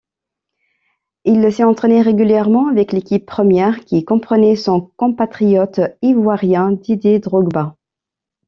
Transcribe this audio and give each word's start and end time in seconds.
Il 1.25 1.53
s'est 1.53 1.63
entraîné 1.63 2.01
régulièrement 2.01 2.69
avec 2.69 2.91
l'équipe 2.91 3.23
première, 3.23 3.81
qui 3.85 4.03
comprenait 4.03 4.55
son 4.55 4.81
compatriote 4.97 5.79
ivoirien 6.01 6.71
Didier 6.71 7.19
Drogba. 7.19 7.75